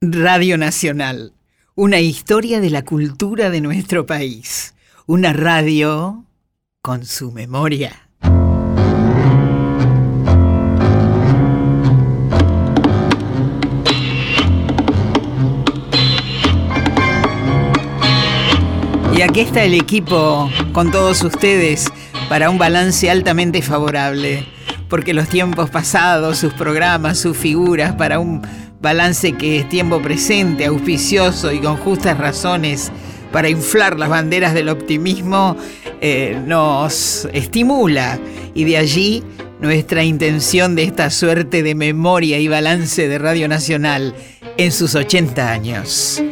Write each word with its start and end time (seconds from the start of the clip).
Radio 0.00 0.56
Nacional, 0.58 1.32
una 1.74 1.98
historia 1.98 2.60
de 2.60 2.70
la 2.70 2.84
cultura 2.84 3.50
de 3.50 3.60
nuestro 3.60 4.06
país. 4.06 4.76
Una 5.06 5.32
radio 5.32 6.24
con 6.80 7.04
su 7.04 7.32
memoria. 7.32 8.08
Y 19.16 19.22
aquí 19.22 19.40
está 19.40 19.64
el 19.64 19.74
equipo 19.74 20.48
con 20.72 20.92
todos 20.92 21.24
ustedes 21.24 21.88
para 22.28 22.50
un 22.50 22.58
balance 22.58 23.10
altamente 23.10 23.62
favorable, 23.62 24.46
porque 24.88 25.12
los 25.12 25.28
tiempos 25.28 25.70
pasados, 25.70 26.38
sus 26.38 26.52
programas, 26.52 27.18
sus 27.18 27.36
figuras, 27.36 27.96
para 27.96 28.20
un 28.20 28.46
balance 28.80 29.32
que 29.32 29.58
es 29.58 29.68
tiempo 29.68 30.00
presente, 30.00 30.66
auspicioso 30.66 31.52
y 31.52 31.58
con 31.58 31.76
justas 31.76 32.18
razones 32.18 32.92
para 33.32 33.48
inflar 33.48 33.98
las 33.98 34.08
banderas 34.08 34.54
del 34.54 34.68
optimismo, 34.68 35.56
eh, 36.00 36.40
nos 36.46 37.28
estimula 37.32 38.18
y 38.54 38.64
de 38.64 38.76
allí 38.76 39.22
nuestra 39.60 40.04
intención 40.04 40.76
de 40.76 40.84
esta 40.84 41.10
suerte 41.10 41.62
de 41.62 41.74
memoria 41.74 42.38
y 42.38 42.48
balance 42.48 43.08
de 43.08 43.18
Radio 43.18 43.48
Nacional 43.48 44.14
en 44.56 44.72
sus 44.72 44.94
80 44.94 45.50
años. 45.50 46.22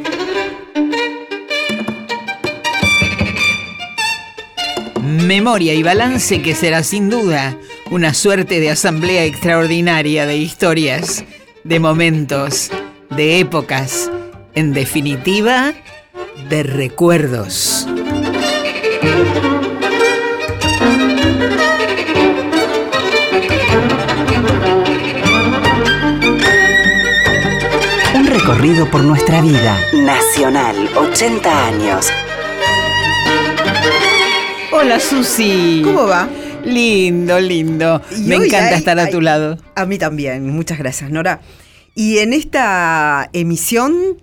Memoria 5.03 5.75
y 5.75 5.83
balance 5.83 6.41
que 6.41 6.55
será 6.55 6.83
sin 6.83 7.11
duda 7.11 7.59
una 7.91 8.15
suerte 8.15 8.61
de 8.61 8.71
asamblea 8.71 9.25
extraordinaria 9.25 10.27
de 10.27 10.37
historias, 10.37 11.25
de 11.67 11.81
momentos, 11.81 12.71
de 13.11 13.41
épocas, 13.41 14.11
en 14.55 14.73
definitiva, 14.73 15.75
de 16.49 16.63
recuerdos. 16.63 17.89
Un 28.15 28.27
recorrido 28.29 28.89
por 28.89 29.03
nuestra 29.03 29.41
vida. 29.41 29.77
Nacional, 29.93 30.77
80 30.95 31.67
años. 31.67 32.07
Hola 34.71 35.01
Susi. 35.01 35.83
¿Cómo 35.85 36.07
va? 36.07 36.29
Lindo, 36.67 37.39
lindo. 37.41 38.03
Y 38.17 38.23
Me 38.23 38.37
encanta 38.37 38.69
hay- 38.69 38.75
estar 38.75 38.99
a 38.99 39.05
hay- 39.05 39.11
tu 39.13 39.21
lado. 39.21 39.59
A 39.75 39.87
mí 39.87 39.99
también, 39.99 40.49
muchas 40.51 40.79
gracias, 40.79 41.11
Nora. 41.11 41.41
Y 41.95 42.19
en 42.19 42.33
esta 42.33 43.31
emisión 43.33 44.21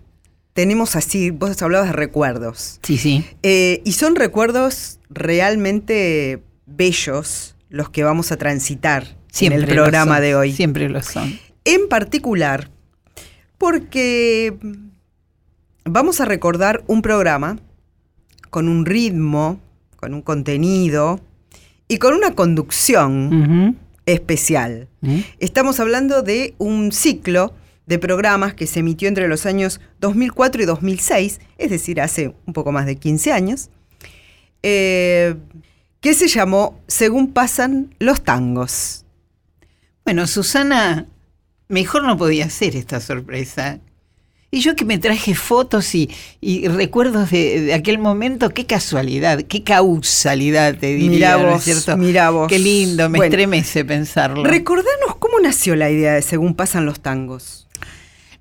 tenemos 0.53 0.95
así, 0.95 1.31
vos 1.31 1.59
hablabas 1.61 1.87
de 1.87 1.93
recuerdos. 1.93 2.79
Sí, 2.83 2.97
sí. 2.97 3.25
Eh, 3.41 3.81
y 3.85 3.93
son 3.93 4.15
recuerdos 4.15 4.99
realmente 5.09 6.43
bellos 6.65 7.55
los 7.69 7.89
que 7.89 8.03
vamos 8.03 8.31
a 8.31 8.37
transitar 8.37 9.15
Siempre 9.31 9.63
en 9.63 9.69
el 9.69 9.75
programa 9.75 10.19
de 10.19 10.35
hoy. 10.35 10.53
Siempre 10.53 10.89
lo 10.89 11.01
son. 11.01 11.39
En 11.65 11.87
particular, 11.89 12.69
porque 13.57 14.53
vamos 15.85 16.21
a 16.21 16.25
recordar 16.25 16.83
un 16.87 17.01
programa 17.01 17.57
con 18.49 18.67
un 18.69 18.85
ritmo, 18.85 19.59
con 19.95 20.13
un 20.13 20.21
contenido 20.21 21.19
y 21.87 21.97
con 21.97 22.13
una 22.13 22.33
conducción 22.35 23.77
especial. 24.05 24.87
¿Eh? 25.01 25.25
Estamos 25.39 25.79
hablando 25.79 26.21
de 26.21 26.55
un 26.57 26.91
ciclo 26.91 27.53
de 27.85 27.99
programas 27.99 28.53
que 28.53 28.67
se 28.67 28.79
emitió 28.79 29.07
entre 29.07 29.27
los 29.27 29.45
años 29.45 29.81
2004 29.99 30.63
y 30.63 30.65
2006, 30.65 31.39
es 31.57 31.69
decir, 31.69 32.01
hace 32.01 32.33
un 32.45 32.53
poco 32.53 32.71
más 32.71 32.85
de 32.85 32.95
15 32.95 33.33
años, 33.33 33.69
eh, 34.61 35.35
que 35.99 36.13
se 36.13 36.27
llamó 36.27 36.81
Según 36.87 37.33
pasan 37.33 37.95
los 37.99 38.23
tangos. 38.23 39.05
Bueno, 40.05 40.27
Susana, 40.27 41.07
mejor 41.67 42.03
no 42.03 42.17
podía 42.17 42.49
ser 42.49 42.75
esta 42.75 42.99
sorpresa. 42.99 43.79
Y 44.55 44.59
yo 44.61 44.75
que 44.75 44.85
me 44.85 44.99
traje 44.99 45.33
fotos 45.33 45.95
y, 45.95 46.11
y 46.39 46.67
recuerdos 46.67 47.31
de, 47.31 47.59
de 47.61 47.73
aquel 47.73 47.97
momento, 47.97 48.51
qué 48.51 48.67
casualidad, 48.67 49.41
qué 49.41 49.63
causalidad 49.63 50.77
te 50.77 50.93
diría, 50.93 51.09
Mirá 51.09 51.37
¿no 51.37 51.47
es 51.49 51.53
vos, 51.55 51.63
cierto? 51.63 51.97
mirá 51.97 52.29
vos. 52.29 52.47
Qué 52.49 52.59
lindo, 52.59 53.09
me 53.09 53.17
Bueno, 53.17 53.31
estremece 53.31 53.83
pensarlo. 53.83 54.43
Recordanos 54.43 55.15
cómo 55.17 55.39
nació 55.39 55.75
la 55.75 55.89
idea 55.89 56.13
de 56.13 56.21
Según 56.21 56.53
pasan 56.53 56.85
los 56.85 56.99
tangos. 56.99 57.67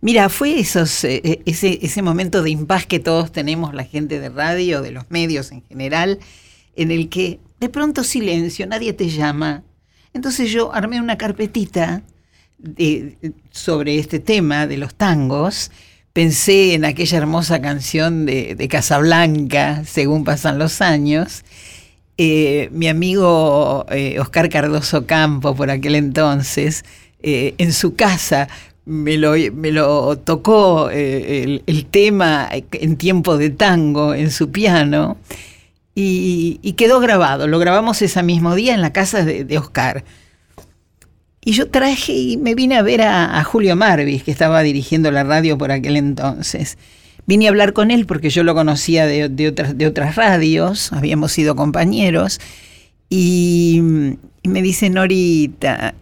Mira, 0.02 0.28
fue 0.28 0.60
esos, 0.60 1.02
eh, 1.04 1.22
eh, 1.24 1.42
ese, 1.46 1.78
ese 1.80 2.02
momento 2.02 2.42
de 2.42 2.50
impas 2.50 2.84
que 2.84 2.98
todos 3.00 3.32
tenemos, 3.32 3.72
la 3.72 3.84
gente 3.84 4.20
de 4.20 4.28
radio, 4.28 4.82
de 4.82 4.90
los 4.90 5.10
medios 5.10 5.50
en 5.50 5.62
general, 5.62 6.18
en 6.76 6.90
el 6.90 7.08
que 7.08 7.40
de 7.58 7.70
pronto 7.70 8.04
silencio, 8.04 8.66
nadie 8.66 8.92
te 8.92 9.08
llama. 9.08 9.62
Entonces 10.12 10.50
yo 10.50 10.74
armé 10.74 11.00
una 11.00 11.16
carpetita 11.16 12.02
de- 12.58 13.16
sobre 13.50 13.98
este 13.98 14.18
tema 14.18 14.66
de 14.66 14.76
los 14.76 14.94
tangos. 14.94 15.70
Pensé 16.12 16.74
en 16.74 16.84
aquella 16.84 17.16
hermosa 17.16 17.62
canción 17.62 18.26
de, 18.26 18.68
Casablanca, 18.70 19.82
según 19.86 20.24
pasan 20.24 20.58
los 20.58 20.82
años. 20.82 21.42
Eh, 22.18 22.68
mi 22.70 22.88
amigo 22.88 23.86
eh, 23.90 24.20
Oscar 24.20 24.50
Cardoso 24.50 25.06
Campo, 25.06 25.54
por 25.54 25.70
aquel 25.70 25.94
entonces, 25.94 26.84
eh, 27.22 27.54
en 27.56 27.72
su 27.72 27.94
casa 27.94 28.48
me 28.84 29.16
lo, 29.16 30.18
tocó 30.18 30.90
el, 30.90 31.86
tema 31.90 32.50
en 32.52 32.96
tiempo 32.96 33.38
de 33.38 33.48
tango 33.48 34.12
en 34.12 34.30
su 34.30 34.50
piano 34.50 35.16
y, 35.94 36.58
y 36.60 36.72
quedó 36.74 37.00
grabado. 37.00 37.46
Lo 37.46 37.58
grabamos 37.58 38.02
ese 38.02 38.22
mismo 38.22 38.54
día 38.54 38.74
en 38.74 38.82
la 38.82 38.92
casa 38.92 39.24
de, 39.24 39.44
de 39.44 39.56
Oscar. 39.56 40.04
Y 41.44 41.52
yo 41.52 41.68
traje 41.68 42.12
y 42.12 42.36
me 42.36 42.54
vine 42.54 42.76
a 42.76 42.82
ver 42.82 43.02
a, 43.02 43.42
Julio 43.42 43.74
Marvis, 43.74 44.22
que 44.22 44.30
estaba 44.30 44.62
dirigiendo 44.62 45.10
la 45.10 45.24
radio 45.24 45.58
por 45.58 45.72
aquel 45.72 45.96
entonces. 45.96 46.78
Vine 47.26 47.46
a 47.46 47.50
hablar 47.50 47.72
con 47.72 47.90
él 47.90 48.06
porque 48.06 48.30
yo 48.30 48.44
lo 48.44 48.54
conocía 48.54 49.06
de, 49.06 49.48
otras, 49.48 49.74
otras 49.86 50.14
radios, 50.14 50.92
habíamos 50.92 51.32
sido 51.32 51.56
compañeros, 51.56 52.40
y, 53.08 53.82
y 54.42 54.48
me 54.48 54.62
dice, 54.62 54.88
Norita, 54.88 55.94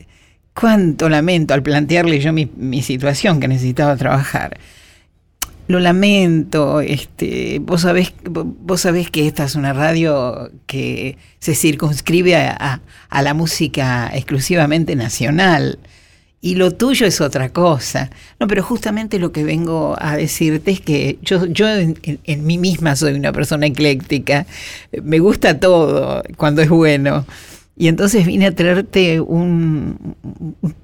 cuánto 0.54 1.08
lamento 1.08 1.54
al 1.54 1.62
plantearle 1.62 2.20
yo 2.20 2.32
mi, 2.32 2.50
mi 2.56 2.82
situación, 2.82 3.40
que 3.40 3.48
necesitaba 3.48 3.96
trabajar. 3.96 4.58
Lo 5.70 5.78
lamento, 5.78 6.80
este, 6.80 7.60
vos 7.60 7.82
sabés, 7.82 8.12
vos 8.28 8.80
sabés 8.80 9.08
que 9.08 9.28
esta 9.28 9.44
es 9.44 9.54
una 9.54 9.72
radio 9.72 10.50
que 10.66 11.16
se 11.38 11.54
circunscribe 11.54 12.34
a, 12.34 12.80
a- 13.08 13.22
la 13.22 13.34
música 13.34 14.10
exclusivamente 14.12 14.96
nacional. 14.96 15.78
Y 16.40 16.56
lo 16.56 16.72
tuyo 16.72 17.06
es 17.06 17.20
otra 17.20 17.50
cosa. 17.50 18.10
No, 18.40 18.48
pero 18.48 18.64
justamente 18.64 19.20
lo 19.20 19.30
que 19.30 19.44
vengo 19.44 19.94
a 20.00 20.16
decirte 20.16 20.72
es 20.72 20.80
que 20.80 21.18
yo, 21.22 21.46
yo 21.46 21.68
en 21.68 22.44
mí 22.44 22.58
misma 22.58 22.96
soy 22.96 23.12
una 23.12 23.32
persona 23.32 23.66
ecléctica. 23.66 24.46
Me 25.04 25.20
gusta 25.20 25.60
todo 25.60 26.24
cuando 26.36 26.62
es 26.62 26.68
bueno. 26.68 27.26
Y 27.80 27.88
entonces 27.88 28.26
vine 28.26 28.46
a 28.46 28.54
traerte 28.54 29.22
un- 29.22 30.14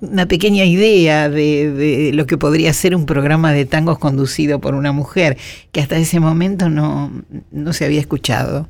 una 0.01 0.25
pequeña 0.27 0.65
idea 0.65 1.29
de, 1.29 2.11
lo 2.15 2.25
que 2.25 2.39
podría 2.39 2.73
ser 2.73 2.97
un 2.97 3.05
programa 3.05 3.53
de 3.53 3.67
tangos 3.67 3.99
conducido 3.99 4.63
por 4.63 4.75
una 4.75 4.93
mujer, 4.93 5.37
que 5.73 5.83
hasta 5.83 5.99
ese 5.99 6.21
momento 6.21 6.71
no, 6.71 7.13
no 7.53 7.73
se 7.75 7.85
había 7.85 8.01
escuchado. 8.01 8.67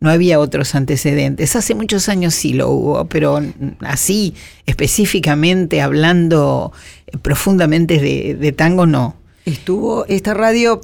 No 0.00 0.08
había 0.08 0.40
otros 0.40 0.74
antecedentes. 0.74 1.54
Hace 1.54 1.74
muchos 1.74 2.08
años 2.08 2.32
sí 2.34 2.54
lo 2.54 2.70
hubo, 2.70 3.04
pero 3.04 3.42
así 3.80 4.32
específicamente 4.64 5.82
hablando 5.82 6.72
profundamente 7.20 7.98
de, 8.00 8.52
tango, 8.52 8.86
no. 8.86 9.16
Estuvo 9.44 10.06
esta 10.06 10.32
radio, 10.32 10.80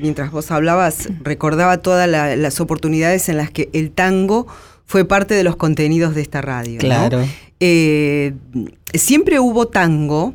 mientras 0.00 0.30
vos 0.30 0.50
hablabas, 0.50 1.08
recordaba 1.22 1.82
todas 1.82 2.08
la- 2.08 2.34
las 2.34 2.60
oportunidades 2.60 3.28
en 3.28 3.36
las 3.36 3.50
que 3.50 3.68
el 3.74 3.90
tango 3.90 4.46
fue 4.86 5.04
parte 5.04 5.34
de 5.34 5.44
los 5.44 5.56
contenidos 5.56 6.14
de 6.14 6.22
esta 6.22 6.40
radio. 6.40 6.74
¿no? 6.74 6.78
Claro. 6.80 7.24
Eh, 7.60 8.32
siempre 8.94 9.40
hubo 9.40 9.66
tango, 9.68 10.34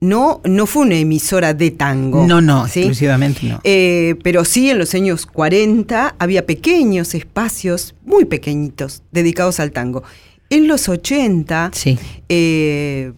no, 0.00 0.40
no 0.44 0.66
fue 0.66 0.82
una 0.82 0.96
emisora 0.96 1.54
de 1.54 1.70
tango. 1.70 2.26
No, 2.26 2.40
no, 2.40 2.68
¿sí? 2.68 2.80
exclusivamente 2.80 3.46
no. 3.46 3.60
Eh, 3.64 4.16
pero 4.22 4.44
sí, 4.44 4.68
en 4.70 4.78
los 4.78 4.94
años 4.94 5.26
40 5.26 6.16
había 6.18 6.44
pequeños 6.46 7.14
espacios, 7.14 7.94
muy 8.04 8.24
pequeñitos, 8.26 9.02
dedicados 9.12 9.58
al 9.60 9.72
tango. 9.72 10.02
En 10.50 10.68
los 10.68 10.88
80, 10.88 11.70
Sí. 11.74 11.98
eh, 12.28 13.12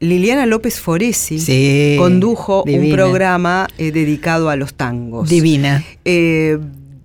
Liliana 0.00 0.44
López 0.44 0.78
Foresi 0.80 1.38
Sí, 1.38 1.94
condujo 1.98 2.62
un 2.64 2.90
programa 2.90 3.66
eh, 3.78 3.90
dedicado 3.90 4.50
a 4.50 4.56
los 4.56 4.74
tangos. 4.74 5.28
Divina. 5.30 5.82
Eh, 6.04 6.58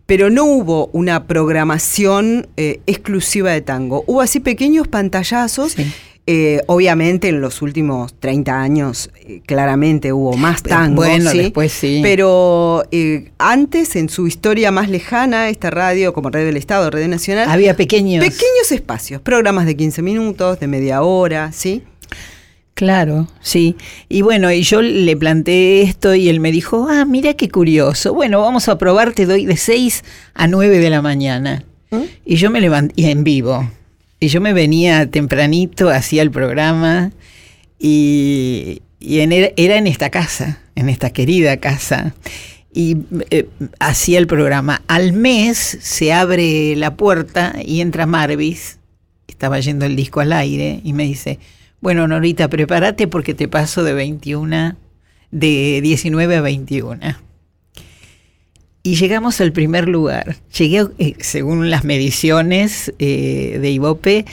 pero 0.09 0.29
no 0.29 0.43
hubo 0.43 0.89
una 0.91 1.27
programación 1.27 2.47
eh, 2.57 2.81
exclusiva 2.87 3.51
de 3.51 3.61
tango. 3.61 4.03
Hubo 4.07 4.21
así 4.21 4.39
pequeños 4.39 4.87
pantallazos 4.87 5.73
Sí. 5.73 5.85
Eh, 6.31 6.61
obviamente 6.67 7.29
en 7.29 7.41
los 7.41 7.63
últimos 7.63 8.13
30 8.19 8.61
años 8.61 9.09
eh, 9.21 9.41
claramente 9.47 10.13
hubo 10.13 10.37
más 10.37 10.61
tangos. 10.61 11.07
Bueno, 11.07 11.31
¿sí? 11.31 11.39
después 11.39 11.71
sí. 11.71 12.01
Pero 12.03 12.83
eh, 12.91 13.31
antes, 13.39 13.95
en 13.95 14.09
su 14.09 14.27
historia 14.27 14.69
más 14.69 14.89
lejana, 14.89 15.49
esta 15.49 15.71
radio, 15.71 16.13
como 16.13 16.29
Red 16.29 16.45
del 16.45 16.57
Estado, 16.57 16.91
Red 16.91 17.07
Nacional, 17.07 17.49
Había 17.49 17.75
pequeños. 17.75 18.23
pequeños 18.23 18.71
espacios, 18.71 19.21
programas 19.21 19.65
de 19.65 19.75
15 19.75 20.03
minutos, 20.03 20.59
de 20.59 20.67
media 20.67 21.01
hora, 21.01 21.51
¿sí? 21.51 21.81
Claro, 22.79 23.27
sí. 23.41 23.75
Y 24.07 24.21
bueno, 24.21 24.49
y 24.53 24.61
yo 24.61 24.81
le 24.81 25.17
planteé 25.17 25.81
esto 25.81 26.15
y 26.15 26.29
él 26.29 26.39
me 26.39 26.49
dijo, 26.49 26.87
ah, 26.89 27.03
mira 27.03 27.33
qué 27.33 27.49
curioso. 27.49 28.13
Bueno, 28.13 28.39
vamos 28.39 28.69
a 28.69 28.77
probar, 28.77 29.11
te 29.11 29.25
doy 29.25 29.45
de 29.45 29.57
6 29.57 30.05
a 30.33 30.47
9 30.47 30.79
de 30.79 30.89
la 30.89 31.01
mañana. 31.01 31.65
¿Mm? 31.91 32.03
Y 32.23 32.37
yo 32.37 32.49
me 32.49 32.61
levanté 32.61 33.11
en 33.11 33.25
vivo. 33.25 33.69
Y 34.21 34.29
yo 34.29 34.39
me 34.39 34.53
venía 34.53 35.11
tempranito, 35.11 35.89
hacía 35.89 36.21
el 36.21 36.31
programa 36.31 37.11
y, 37.77 38.81
y 39.01 39.19
en- 39.19 39.33
era 39.33 39.75
en 39.77 39.85
esta 39.85 40.09
casa, 40.09 40.59
en 40.75 40.87
esta 40.87 41.09
querida 41.09 41.57
casa. 41.57 42.15
Y 42.73 42.95
eh, 43.31 43.49
hacía 43.79 44.19
el 44.19 44.27
programa. 44.27 44.83
Al 44.87 45.11
mes 45.11 45.57
se 45.81 46.13
abre 46.13 46.77
la 46.77 46.95
puerta 46.95 47.55
y 47.61 47.81
entra 47.81 48.05
Marvis. 48.05 48.77
Estaba 49.27 49.59
yendo 49.59 49.85
el 49.85 49.97
disco 49.97 50.21
al 50.21 50.31
aire 50.31 50.79
y 50.81 50.93
me 50.93 51.03
dice, 51.03 51.39
bueno, 51.81 52.07
Norita, 52.07 52.49
prepárate 52.49 53.07
porque 53.07 53.33
te 53.33 53.47
paso 53.47 53.83
de 53.83 53.93
21, 53.93 54.75
de 55.31 55.79
19 55.81 56.35
a 56.35 56.41
21. 56.41 56.99
Y 58.81 58.95
llegamos 58.95 59.41
al 59.41 59.51
primer 59.51 59.87
lugar. 59.87 60.37
Llegué, 60.57 60.87
eh, 60.99 61.15
según 61.19 61.69
las 61.69 61.83
mediciones 61.83 62.93
eh, 62.99 63.59
de 63.61 63.71
Ibope, 63.71 64.25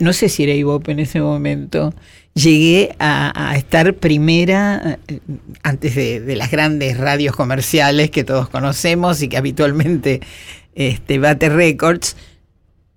no 0.00 0.12
sé 0.12 0.28
si 0.28 0.44
era 0.44 0.52
Ibope 0.52 0.92
en 0.92 1.00
ese 1.00 1.20
momento, 1.20 1.94
llegué 2.34 2.94
a, 2.98 3.54
estar 3.56 3.94
primera 3.94 4.98
eh, 5.08 5.20
antes 5.62 5.94
de, 5.94 6.20
de 6.20 6.36
las 6.36 6.50
grandes 6.50 6.98
radios 6.98 7.34
comerciales 7.34 8.10
que 8.10 8.22
todos 8.22 8.48
conocemos 8.50 9.22
y 9.22 9.28
que 9.28 9.38
habitualmente 9.38 10.20
este, 10.76 11.18
bate 11.18 11.48
récords. 11.48 12.16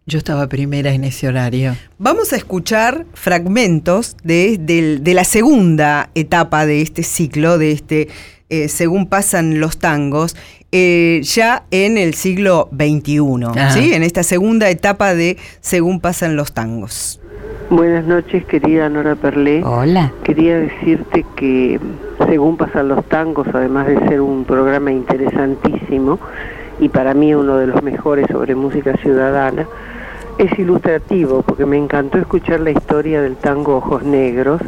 Yo 0.10 0.18
estaba 0.18 0.48
primera 0.48 0.92
en 0.92 1.04
ese 1.04 1.28
horario. 1.28 1.76
Vamos 2.00 2.34
a 2.34 2.36
escuchar 2.36 3.06
fragmentos 3.14 4.18
de, 4.24 4.58
de 4.58 5.14
la 5.14 5.24
segunda 5.24 6.10
etapa 6.16 6.66
de 6.66 6.82
este 6.82 7.04
ciclo, 7.04 7.60
de 7.60 7.72
este 7.72 8.08
eh, 8.50 8.70
Según 8.70 9.06
pasan 9.06 9.60
los 9.60 9.78
tangos, 9.78 10.36
eh, 10.72 11.22
ya 11.22 11.66
en 11.70 12.00
el 12.00 12.16
siglo 12.16 12.68
XXI. 12.72 13.20
¿sí? 13.72 13.94
en 13.94 14.02
esta 14.02 14.24
segunda 14.24 14.72
etapa 14.72 15.14
de 15.14 15.38
Según 15.62 16.00
pasan 16.00 16.36
los 16.36 16.54
tangos. 16.54 17.22
Buenas 17.70 18.04
noches, 18.06 18.44
querida 18.46 18.90
Nora 18.90 19.16
Perlé. 19.16 19.64
Hola. 19.64 20.12
Quería 20.24 20.58
decirte 20.58 21.24
que 21.36 21.80
según 22.28 22.58
pasan 22.58 22.88
los 22.88 23.06
tangos, 23.06 23.48
además 23.54 23.86
de 23.86 24.00
ser 24.08 24.22
un 24.22 24.44
programa 24.44 24.92
interesantísimo 24.92 26.20
y 26.80 26.90
para 26.90 27.14
mí 27.14 27.36
uno 27.36 27.58
de 27.58 27.68
los 27.68 27.84
mejores 27.84 28.26
sobre 28.32 28.56
música 28.56 28.98
ciudadana, 28.98 29.68
es 30.40 30.58
ilustrativo 30.58 31.42
porque 31.42 31.66
me 31.66 31.78
encantó 31.78 32.18
escuchar 32.18 32.62
la 32.62 32.72
historia 32.72 33.22
del 33.22 33.36
tango 33.36 33.76
Ojos 33.76 34.04
Negros 34.04 34.62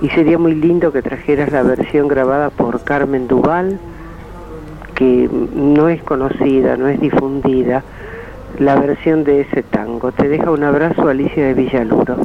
y 0.00 0.08
sería 0.10 0.38
muy 0.38 0.54
lindo 0.54 0.92
que 0.92 1.02
trajeras 1.02 1.50
la 1.50 1.64
versión 1.64 2.06
grabada 2.06 2.50
por 2.50 2.84
Carmen 2.84 3.26
Duval, 3.26 3.80
que 4.94 5.28
no 5.54 5.88
es 5.88 6.00
conocida, 6.04 6.76
no 6.76 6.86
es 6.86 7.00
difundida, 7.00 7.82
la 8.60 8.76
versión 8.76 9.24
de 9.24 9.40
ese 9.40 9.64
tango. 9.64 10.12
Te 10.12 10.28
deja 10.28 10.52
un 10.52 10.62
abrazo 10.62 11.08
Alicia 11.08 11.46
de 11.46 11.54
Villaluro. 11.54 12.18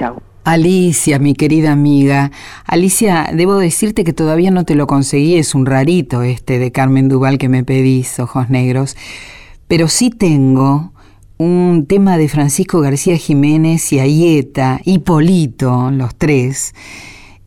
Chao. 0.00 0.20
Alicia, 0.42 1.20
mi 1.20 1.34
querida 1.34 1.70
amiga. 1.70 2.32
Alicia, 2.66 3.28
debo 3.32 3.58
decirte 3.58 4.02
que 4.02 4.12
todavía 4.12 4.50
no 4.50 4.64
te 4.64 4.74
lo 4.74 4.88
conseguí, 4.88 5.36
es 5.36 5.54
un 5.54 5.66
rarito 5.66 6.22
este 6.22 6.58
de 6.58 6.72
Carmen 6.72 7.08
Duval 7.08 7.38
que 7.38 7.48
me 7.48 7.62
pedís, 7.62 8.18
Ojos 8.18 8.50
Negros. 8.50 8.96
Pero 9.68 9.86
sí 9.86 10.10
tengo 10.10 10.92
un 11.38 11.86
tema 11.86 12.18
de 12.18 12.28
Francisco 12.28 12.80
García 12.80 13.16
Jiménez 13.16 13.92
y 13.92 14.00
Ayeta 14.00 14.80
y 14.84 14.98
Polito, 14.98 15.90
los 15.92 16.14
tres. 16.16 16.74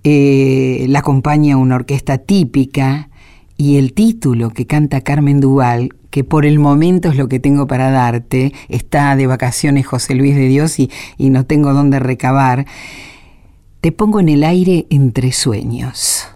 Eh, 0.03 0.85
la 0.87 0.99
acompaña 0.99 1.57
una 1.57 1.75
orquesta 1.75 2.17
típica 2.17 3.09
y 3.57 3.77
el 3.77 3.93
título 3.93 4.49
que 4.49 4.65
canta 4.65 5.01
Carmen 5.01 5.39
Duval, 5.39 5.89
que 6.09 6.23
por 6.23 6.45
el 6.45 6.57
momento 6.57 7.09
es 7.09 7.17
lo 7.17 7.27
que 7.27 7.39
tengo 7.39 7.67
para 7.67 7.91
darte, 7.91 8.53
está 8.69 9.15
de 9.15 9.27
vacaciones 9.27 9.85
José 9.85 10.15
Luis 10.15 10.35
de 10.35 10.47
Dios 10.47 10.79
y 10.79 10.89
no 11.17 11.45
tengo 11.45 11.73
dónde 11.73 11.99
recabar, 11.99 12.65
te 13.81 13.91
pongo 13.91 14.19
en 14.19 14.29
el 14.29 14.43
aire 14.43 14.87
entre 14.89 15.31
sueños. 15.31 16.27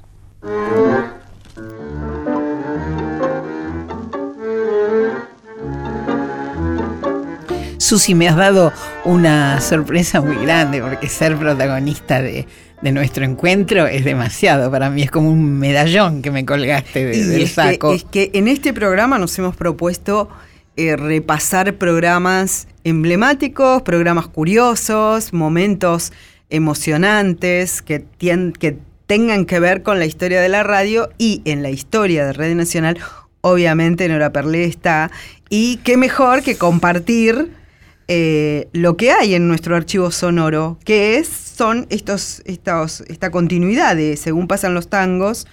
Susi, 7.86 8.16
me 8.16 8.28
has 8.28 8.36
dado 8.36 8.74
una 9.04 9.62
sorpresa 9.62 10.22
muy 10.22 10.38
grande 10.46 10.82
porque 10.82 11.08
ser 11.08 11.38
protagonista 11.38 12.22
de, 12.22 12.48
de 12.82 12.92
nuestro 12.92 13.26
encuentro 13.26 13.86
es 13.88 14.04
demasiado. 14.04 14.72
Para 14.72 14.90
mí 14.90 15.04
es 15.04 15.12
como 15.12 15.30
un 15.30 15.60
medallón 15.60 16.22
que 16.22 16.32
me 16.32 16.46
colgaste 16.46 17.06
de- 17.06 17.26
del 17.28 17.42
es 17.44 17.50
que, 17.50 17.54
saco. 17.56 17.94
es 17.94 18.04
que 18.04 18.32
en 18.34 18.48
este 18.48 18.74
programa 18.74 19.18
nos 19.20 19.38
hemos 19.38 19.56
propuesto 19.56 20.30
eh, 20.78 20.96
repasar 20.96 21.76
programas 21.76 22.68
emblemáticos, 22.84 23.82
programas 23.84 24.28
curiosos, 24.28 25.31
momentos 25.31 26.12
emocionantes 26.50 27.81
que, 27.81 28.04
tien- 28.20 28.52
que 28.52 28.78
tengan 29.06 29.46
que 29.46 29.60
ver 29.60 29.84
con 29.84 30.00
la 30.00 30.06
historia 30.06 30.42
de 30.42 30.50
la 30.50 30.64
radio 30.64 31.10
y 31.18 31.42
en 31.46 31.62
la 31.62 31.70
historia 31.70 32.26
de 32.26 32.34
Red 32.34 32.56
Nacional, 32.56 32.98
obviamente 33.42 34.08
Nora 34.10 34.31
Perlé 34.31 34.66
está. 34.66 35.12
Y 35.50 35.78
qué 35.84 35.96
mejor 35.98 36.42
que 36.42 36.58
compartir 36.58 37.52
eh, 38.07 38.68
lo 38.74 38.98
que 38.98 39.12
hay 39.12 39.34
en 39.36 39.48
nuestro 39.48 39.75
archivo 39.75 40.12
sonoro, 40.12 40.78
que 40.84 41.18
es, 41.18 41.28
son 41.28 41.88
estos, 41.90 42.42
estos, 42.46 43.02
esta 43.07 43.31
continuidad 43.31 43.96
de 43.96 44.16
Según 44.18 44.48
pasan 44.48 44.74
los 44.74 44.90
tangos, 44.90 45.48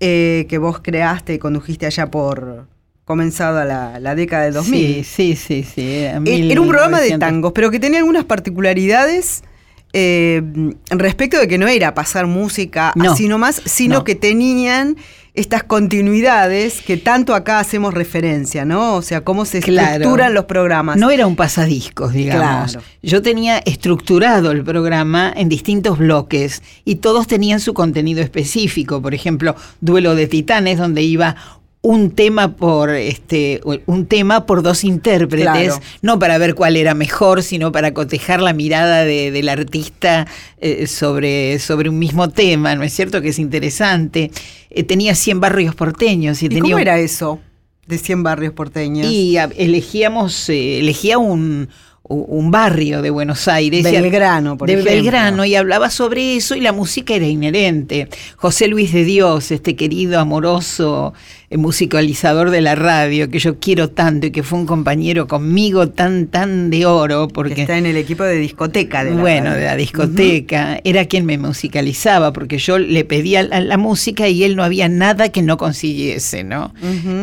eh, 0.00 0.46
que 0.48 0.58
vos 0.58 0.80
creaste 0.82 1.34
y 1.34 1.38
condujiste 1.38 1.86
allá 1.86 2.10
por 2.10 2.66
comenzada 3.04 3.64
la, 3.64 4.00
la 4.00 4.14
década 4.14 4.44
del 4.44 4.54
2000. 4.54 5.04
Sí, 5.04 5.04
sí, 5.04 5.36
sí, 5.36 5.62
sí. 5.62 5.82
Eh, 5.82 6.20
Era 6.50 6.60
un 6.60 6.68
programa 6.68 6.98
de 6.98 7.04
1900. 7.08 7.18
tangos, 7.20 7.52
pero 7.52 7.70
que 7.70 7.78
tenía 7.78 7.98
algunas 8.00 8.24
particularidades 8.24 9.44
eh, 9.92 10.42
respecto 10.90 11.38
de 11.38 11.46
que 11.46 11.58
no 11.58 11.68
era 11.68 11.94
pasar 11.94 12.26
música 12.26 12.92
No, 12.96 13.12
así 13.12 13.28
nomás, 13.28 13.62
sino 13.64 13.98
no. 13.98 14.04
que 14.04 14.14
tenían 14.16 14.96
estas 15.34 15.64
continuidades 15.64 16.80
que 16.80 16.96
tanto 16.96 17.34
acá 17.34 17.58
hacemos 17.58 17.92
referencia, 17.92 18.64
¿no? 18.64 18.94
O 18.94 19.02
sea, 19.02 19.22
cómo 19.22 19.44
se 19.44 19.60
Claro. 19.60 19.94
estructuran 19.94 20.32
los 20.32 20.44
programas. 20.44 20.96
No 20.96 21.10
era 21.10 21.26
un 21.26 21.34
pasadiscos, 21.34 22.12
digamos. 22.12 22.72
Claro. 22.72 22.86
Yo 23.02 23.20
tenía 23.20 23.58
estructurado 23.58 24.52
el 24.52 24.62
programa 24.62 25.32
en 25.34 25.48
distintos 25.48 25.98
bloques 25.98 26.62
y 26.84 26.96
todos 26.96 27.26
tenían 27.26 27.58
su 27.58 27.74
contenido 27.74 28.22
específico. 28.22 29.02
Por 29.02 29.12
ejemplo, 29.12 29.56
Duelo 29.80 30.14
de 30.14 30.28
Titanes, 30.28 30.78
donde 30.78 31.02
iba 31.02 31.34
un 31.86 32.12
tema 32.12 32.56
por 32.56 32.88
este 32.88 33.60
un 33.84 34.06
tema 34.06 34.46
por 34.46 34.62
dos 34.62 34.84
intérpretes, 34.84 35.44
Claro. 35.44 35.80
no 36.00 36.18
para 36.18 36.38
ver 36.38 36.54
cuál 36.54 36.76
era 36.78 36.94
mejor, 36.94 37.42
sino 37.42 37.72
para 37.72 37.92
cotejar 37.92 38.40
la 38.40 38.54
mirada 38.54 39.04
de- 39.04 39.30
del 39.30 39.50
artista 39.50 40.26
eh, 40.62 40.86
sobre, 40.86 41.58
sobre 41.58 41.90
un 41.90 41.98
mismo 41.98 42.30
tema, 42.30 42.74
¿no 42.74 42.84
es 42.84 42.94
cierto? 42.94 43.20
Que 43.20 43.28
es 43.28 43.38
interesante. 43.38 44.30
Eh, 44.70 44.82
tenía 44.82 45.14
100 45.14 45.40
barrios 45.40 45.74
porteños 45.74 46.42
y, 46.42 46.46
¿Y 46.46 46.48
tenía 46.48 46.62
cómo 46.62 46.74
un- 46.76 46.80
era 46.80 46.98
eso 46.98 47.38
de 47.86 47.98
100 47.98 48.22
barrios 48.22 48.54
porteños? 48.54 49.06
y 49.12 49.36
a- 49.36 49.50
elegíamos, 49.54 50.48
eh, 50.48 50.78
elegía 50.80 51.18
un, 51.18 51.68
un 52.06 52.50
barrio 52.50 53.00
de 53.00 53.08
Buenos 53.08 53.48
Aires. 53.48 53.82
Belgrano, 53.82 54.58
por 54.58 54.68
de 54.68 54.74
ejemplo. 54.74 54.92
Belgrano, 54.92 55.44
y 55.46 55.54
hablaba 55.54 55.88
sobre 55.88 56.36
eso 56.36 56.54
y 56.54 56.60
la 56.60 56.72
música 56.72 57.14
era 57.14 57.26
inherente. 57.26 58.08
José 58.36 58.68
Luis 58.68 58.92
de 58.92 59.04
Dios, 59.04 59.50
este 59.50 59.74
querido, 59.74 60.20
amoroso 60.20 61.14
eh, 61.48 61.56
musicalizador 61.56 62.50
de 62.50 62.60
la 62.60 62.74
radio, 62.74 63.30
que 63.30 63.38
yo 63.38 63.58
quiero 63.58 63.88
tanto 63.88 64.26
y 64.26 64.32
que 64.32 64.42
fue 64.42 64.58
un 64.58 64.66
compañero 64.66 65.26
conmigo 65.26 65.88
tan, 65.88 66.26
tan 66.26 66.68
de 66.68 66.84
oro, 66.84 67.28
que 67.28 67.34
porque... 67.34 67.60
está 67.62 67.78
en 67.78 67.86
el 67.86 67.96
equipo 67.96 68.22
de 68.22 68.36
discoteca 68.36 69.02
de 69.02 69.12
la 69.12 69.20
bueno, 69.22 69.46
radio. 69.46 69.60
de 69.60 69.64
la 69.64 69.76
discoteca, 69.76 70.80
era 70.84 71.06
quien 71.06 71.24
me 71.24 71.38
musicalizaba, 71.38 72.34
porque 72.34 72.58
yo 72.58 72.78
le 72.78 73.06
pedía 73.06 73.42
la, 73.44 73.60
la 73.60 73.78
música 73.78 74.28
y 74.28 74.44
él 74.44 74.56
no 74.56 74.62
había 74.62 74.90
nada 74.90 75.30
que 75.30 75.40
no 75.40 75.56
consiguiese, 75.56 76.44
¿no? 76.44 76.74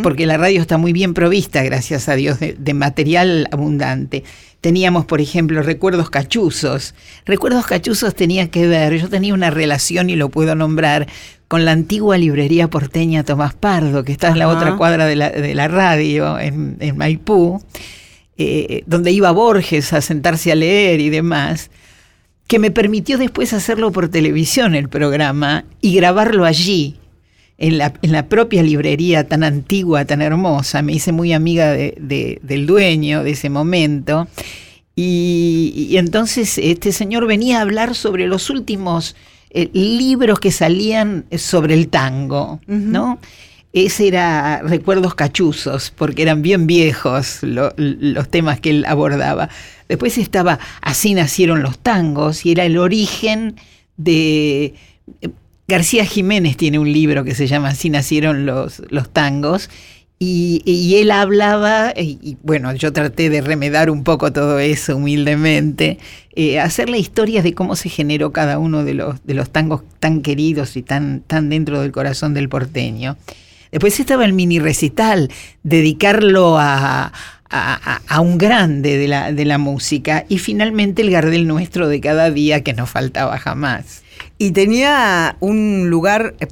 Porque 0.01 0.25
la 0.25 0.37
radio 0.37 0.59
está 0.59 0.77
muy 0.77 0.91
bien 0.91 1.13
provista, 1.13 1.61
gracias 1.61 2.09
a 2.09 2.15
Dios, 2.15 2.39
de, 2.39 2.55
de 2.57 2.73
material 2.73 3.47
abundante. 3.51 4.23
Teníamos, 4.61 5.05
por 5.05 5.21
ejemplo, 5.21 5.63
recuerdos 5.63 6.09
cachuzos. 6.09 6.93
Recuerdos 7.25 7.65
cachuzos 7.65 8.15
tenía 8.15 8.49
que 8.49 8.67
ver, 8.67 8.97
yo 8.97 9.09
tenía 9.09 9.33
una 9.33 9.49
relación, 9.49 10.09
y 10.09 10.15
lo 10.15 10.29
puedo 10.29 10.55
nombrar, 10.55 11.07
con 11.47 11.65
la 11.65 11.71
antigua 11.71 12.17
librería 12.17 12.69
porteña 12.69 13.23
Tomás 13.23 13.53
Pardo, 13.53 14.03
que 14.03 14.11
está 14.13 14.29
en 14.29 14.39
la 14.39 14.47
otra 14.47 14.77
cuadra 14.77 15.05
de 15.05 15.15
la, 15.17 15.29
de 15.29 15.53
la 15.53 15.67
radio, 15.67 16.39
en, 16.39 16.77
en 16.79 16.95
Maipú, 16.95 17.61
eh, 18.37 18.83
donde 18.85 19.11
iba 19.11 19.31
Borges 19.31 19.91
a 19.93 20.01
sentarse 20.01 20.51
a 20.51 20.55
leer 20.55 21.01
y 21.01 21.09
demás 21.09 21.69
que 22.51 22.59
me 22.59 22.69
permitió 22.69 23.17
después 23.17 23.53
hacerlo 23.53 23.93
por 23.93 24.09
televisión 24.09 24.75
el 24.75 24.89
programa 24.89 25.63
y 25.79 25.95
grabarlo 25.95 26.43
allí, 26.43 26.97
en 27.61 27.77
la, 27.77 27.93
en 28.01 28.11
la 28.11 28.27
propia 28.27 28.63
librería 28.63 29.27
tan 29.27 29.43
antigua, 29.43 30.03
tan 30.03 30.23
hermosa. 30.23 30.81
Me 30.81 30.93
hice 30.93 31.11
muy 31.11 31.31
amiga 31.31 31.71
del 31.71 32.65
dueño 32.65 33.23
de 33.23 33.31
ese 33.31 33.51
momento. 33.51 34.27
Y, 34.95 35.93
entonces 35.95 36.57
este 36.57 36.91
señor 36.91 37.27
venía 37.27 37.59
a 37.59 37.61
hablar 37.61 37.93
sobre 37.93 38.27
los 38.27 38.49
últimos 38.49 39.15
eh, 39.51 39.69
libros 39.73 40.39
que 40.39 40.51
salían 40.51 41.25
sobre 41.37 41.75
el 41.75 41.87
tango, 41.87 42.59
¿no? 42.65 43.19
Ese 43.73 44.07
era 44.07 44.61
Recuerdos 44.63 45.13
Cachuzos, 45.13 45.93
porque 45.95 46.23
eran 46.23 46.41
bien 46.41 46.65
viejos 46.65 47.39
los 47.43 48.29
temas 48.29 48.59
que 48.59 48.71
él 48.71 48.85
abordaba. 48.85 49.49
Después 49.87 50.17
estaba 50.17 50.59
Así 50.81 51.13
nacieron 51.13 51.61
los 51.61 51.77
tangos 51.77 52.43
y 52.43 52.53
era 52.53 52.65
el 52.65 52.79
origen 52.79 53.55
de... 53.97 54.73
García 55.71 56.05
Jiménez 56.05 56.57
tiene 56.57 56.79
un 56.79 56.91
libro 56.91 57.23
que 57.23 57.33
se 57.33 57.47
llama 57.47 57.69
Así 57.69 57.89
nacieron 57.89 58.45
los, 58.45 58.81
los 58.89 59.09
tangos 59.09 59.69
y, 60.23 60.97
él 61.01 61.09
hablaba, 61.09 61.93
y, 61.97 62.37
bueno, 62.43 62.75
yo 62.75 62.93
traté 62.93 63.31
de 63.31 63.41
remedar 63.41 63.89
un 63.89 64.03
poco 64.03 64.31
todo 64.31 64.59
eso 64.59 64.97
humildemente, 64.97 65.97
eh, 66.35 66.59
hacer 66.59 66.91
la 66.91 66.97
historia 66.97 67.41
de 67.41 67.55
cómo 67.55 67.75
se 67.75 67.89
generó 67.89 68.31
cada 68.31 68.59
uno 68.59 68.83
de 68.83 68.93
los, 68.93 69.25
de 69.25 69.33
los 69.33 69.49
tangos 69.49 69.81
tan 69.99 70.21
queridos 70.21 70.77
y 70.77 70.83
tan, 70.83 71.21
tan 71.21 71.49
dentro 71.49 71.81
del 71.81 71.91
corazón 71.91 72.35
del 72.35 72.49
porteño. 72.49 73.17
Después 73.71 73.99
estaba 73.99 74.23
el 74.23 74.33
mini 74.33 74.59
recital, 74.59 75.31
dedicarlo 75.63 76.59
a, 76.59 77.11
a, 77.49 78.21
un 78.21 78.37
grande 78.37 78.99
de 78.99 79.07
la, 79.07 79.31
de 79.31 79.45
la 79.45 79.57
música. 79.57 80.25
Y 80.29 80.37
finalmente 80.37 81.01
el 81.01 81.09
Gardel 81.09 81.47
nuestro 81.47 81.87
de 81.87 81.99
cada 81.99 82.29
día 82.29 82.61
que 82.61 82.73
no 82.73 82.85
faltaba 82.85 83.39
jamás. 83.39 84.03
Y 84.41 84.53
tenía 84.53 85.37
un 85.39 85.91
lugar 85.91 86.33
eh, 86.39 86.47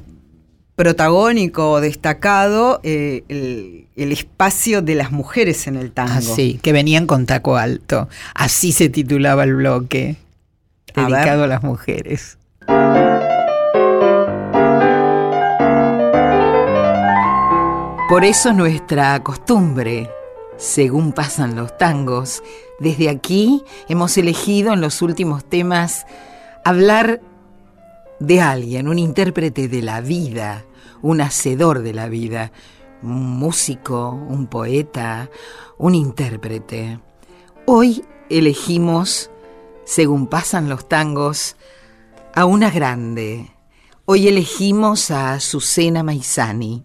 protagónico, 0.76 1.80
destacado, 1.80 2.78
eh, 2.84 3.24
el, 3.96 4.12
espacio 4.12 4.80
de 4.80 4.94
las 4.94 5.10
mujeres 5.10 5.66
en 5.66 5.74
el 5.74 5.90
tango. 5.90 6.20
sí, 6.20 6.60
que 6.62 6.72
venían 6.72 7.08
con 7.08 7.26
taco 7.26 7.56
alto. 7.56 8.08
Así 8.32 8.70
se 8.70 8.90
titulaba 8.90 9.42
el 9.42 9.56
bloque, 9.56 10.14
dedicado 10.94 11.42
a 11.42 11.46
las 11.48 11.64
mujeres. 11.64 12.38
Por 18.08 18.22
eso 18.22 18.52
nuestra 18.52 19.20
costumbre, 19.24 20.08
según 20.58 21.10
pasan 21.10 21.56
los 21.56 21.76
tangos, 21.76 22.44
desde 22.78 23.08
aquí 23.08 23.64
hemos 23.88 24.16
elegido 24.16 24.74
en 24.74 24.80
los 24.80 25.02
últimos 25.02 25.44
temas 25.44 26.06
hablar 26.64 27.20
de 28.20 28.40
alguien, 28.40 28.86
un 28.86 28.98
intérprete 28.98 29.66
de 29.66 29.82
la 29.82 30.00
vida, 30.00 30.64
un 31.02 31.20
hacedor 31.20 31.82
de 31.82 31.92
la 31.92 32.08
vida, 32.08 32.52
un 33.02 33.38
músico, 33.38 34.10
un 34.10 34.46
poeta, 34.46 35.30
un 35.78 35.94
intérprete. 35.94 37.00
Hoy 37.66 38.04
elegimos, 38.28 39.30
según 39.84 40.26
pasan 40.26 40.68
los 40.68 40.88
tangos, 40.88 41.56
a 42.34 42.44
una 42.44 42.70
grande. 42.70 43.50
Hoy 44.04 44.28
elegimos 44.28 45.10
a 45.10 45.32
Azucena 45.32 46.02
Maizani 46.02 46.84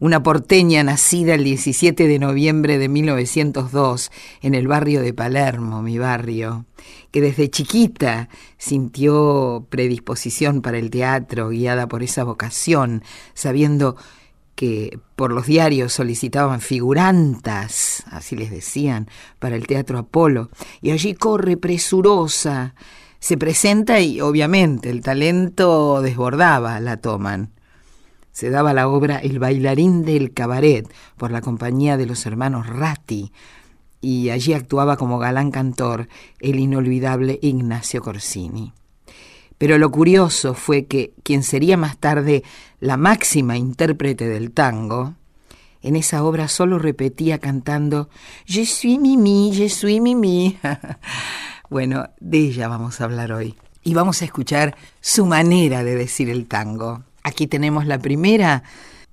una 0.00 0.22
porteña 0.22 0.84
nacida 0.84 1.34
el 1.34 1.44
17 1.44 2.06
de 2.06 2.18
noviembre 2.18 2.78
de 2.78 2.88
1902 2.88 4.10
en 4.42 4.54
el 4.54 4.68
barrio 4.68 5.02
de 5.02 5.12
Palermo, 5.12 5.82
mi 5.82 5.98
barrio, 5.98 6.66
que 7.10 7.20
desde 7.20 7.50
chiquita 7.50 8.28
sintió 8.58 9.66
predisposición 9.70 10.62
para 10.62 10.78
el 10.78 10.90
teatro, 10.90 11.48
guiada 11.48 11.88
por 11.88 12.02
esa 12.02 12.22
vocación, 12.24 13.02
sabiendo 13.34 13.96
que 14.54 14.98
por 15.14 15.32
los 15.32 15.46
diarios 15.46 15.92
solicitaban 15.92 16.60
figurantas, 16.60 18.04
así 18.10 18.36
les 18.36 18.50
decían, 18.50 19.08
para 19.38 19.54
el 19.54 19.68
Teatro 19.68 19.98
Apolo, 19.98 20.50
y 20.80 20.90
allí 20.90 21.14
corre 21.14 21.56
presurosa, 21.56 22.74
se 23.20 23.36
presenta 23.36 24.00
y 24.00 24.20
obviamente 24.20 24.90
el 24.90 25.00
talento 25.00 26.02
desbordaba, 26.02 26.80
la 26.80 26.96
toman 26.96 27.52
se 28.38 28.50
daba 28.50 28.72
la 28.72 28.86
obra 28.86 29.18
El 29.18 29.40
bailarín 29.40 30.04
del 30.04 30.32
cabaret 30.32 30.88
por 31.16 31.32
la 31.32 31.40
compañía 31.40 31.96
de 31.96 32.06
los 32.06 32.24
hermanos 32.24 32.68
Ratti 32.68 33.32
y 34.00 34.30
allí 34.30 34.52
actuaba 34.52 34.96
como 34.96 35.18
galán 35.18 35.50
cantor 35.50 36.06
el 36.38 36.60
inolvidable 36.60 37.40
Ignacio 37.42 38.00
Corsini. 38.00 38.72
Pero 39.58 39.76
lo 39.76 39.90
curioso 39.90 40.54
fue 40.54 40.86
que 40.86 41.14
quien 41.24 41.42
sería 41.42 41.76
más 41.76 41.98
tarde 41.98 42.44
la 42.78 42.96
máxima 42.96 43.56
intérprete 43.56 44.28
del 44.28 44.52
tango, 44.52 45.14
en 45.82 45.96
esa 45.96 46.22
obra 46.22 46.46
solo 46.46 46.78
repetía 46.78 47.40
cantando 47.40 48.08
Je 48.46 48.64
suis 48.66 49.00
Mimi, 49.00 49.50
je 49.52 49.68
suis 49.68 50.00
Mimi. 50.00 50.56
bueno, 51.70 52.04
de 52.20 52.38
ella 52.38 52.68
vamos 52.68 53.00
a 53.00 53.04
hablar 53.04 53.32
hoy. 53.32 53.56
Y 53.82 53.94
vamos 53.94 54.22
a 54.22 54.26
escuchar 54.26 54.76
su 55.00 55.26
manera 55.26 55.82
de 55.82 55.96
decir 55.96 56.30
el 56.30 56.46
tango. 56.46 57.07
Aquí 57.22 57.46
tenemos 57.46 57.86
la 57.86 57.98
primera 57.98 58.62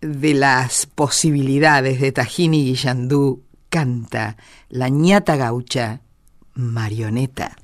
de 0.01 0.33
las 0.33 0.85
posibilidades 0.85 1.99
de 1.99 2.11
Tajini 2.11 2.65
Guillandú 2.65 3.43
canta 3.69 4.37
La 4.69 4.89
ñata 4.89 5.35
gaucha, 5.35 6.01
marioneta. 6.53 7.55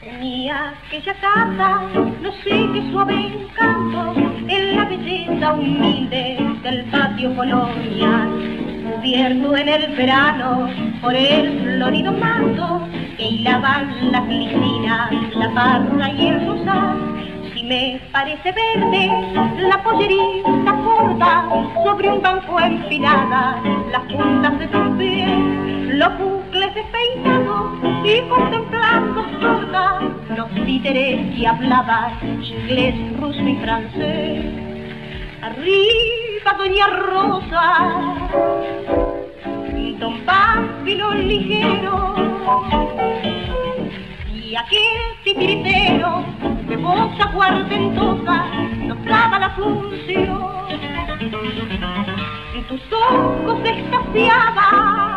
Tenía 0.00 0.70
aquella 0.70 1.14
casa, 1.20 1.80
no 2.20 2.32
sé 2.42 2.50
qué 2.72 2.90
suave 2.90 3.14
encanto, 3.14 4.14
en 4.48 4.76
la 4.76 4.84
belleza 4.84 5.52
humilde 5.54 6.38
del 6.62 6.84
patio 6.90 7.34
colonial 7.36 8.58
cubierto 8.88 9.56
en 9.56 9.68
el 9.68 9.96
verano 9.96 10.68
por 11.00 11.14
el 11.14 11.76
florido 11.76 12.12
manto 12.12 12.77
que 13.28 13.34
hilaban 13.34 14.12
las 14.12 14.26
glicinas, 14.26 15.10
la 15.34 15.54
parra 15.54 16.10
y 16.10 16.28
el 16.28 16.46
rosal. 16.46 16.96
Si 17.52 17.62
me 17.62 18.00
parece 18.12 18.52
verde 18.52 19.10
la 19.68 19.82
pollerita 19.82 20.72
corta 20.84 21.48
sobre 21.84 22.10
un 22.10 22.22
banco 22.22 22.58
empinada, 22.60 23.60
las 23.90 24.02
puntas 24.12 24.58
de 24.58 24.66
tus 24.68 24.96
pies, 24.96 25.94
los 25.94 26.18
bucles 26.18 26.74
despeinados 26.74 27.72
y 28.04 28.20
contemplando 28.28 29.24
sorda 29.40 30.00
los 30.36 30.50
títeres 30.64 31.36
que 31.36 31.46
hablaban 31.46 32.12
inglés, 32.42 32.94
ruso 33.18 33.40
y 33.40 33.56
francés. 33.56 34.44
Arriba, 35.42 36.52
doña 36.58 36.86
Rosa, 36.86 38.18
don 39.98 40.20
Pámpilo 40.24 41.12
ligero 41.14 42.14
y 44.32 44.54
aquel 44.56 45.00
titiritero 45.24 46.24
de 46.68 46.76
voz 46.76 47.20
aguardentosa 47.20 48.46
nos 48.86 49.02
traba 49.04 49.38
la 49.38 49.50
función. 49.50 50.68
En 52.54 52.64
tus 52.66 52.80
ojos 52.92 53.60
extasiadas 53.64 55.08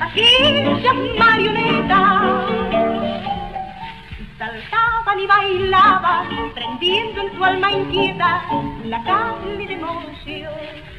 aquellas 0.00 0.96
marionetas 1.18 2.44
saltaban 4.38 5.20
y 5.20 5.26
bailaban, 5.26 6.52
prendiendo 6.54 7.22
en 7.22 7.36
tu 7.36 7.44
alma 7.44 7.72
inquieta 7.72 8.42
la 8.84 9.02
carne 9.04 9.66
de 9.66 9.74
emoción. 9.74 10.93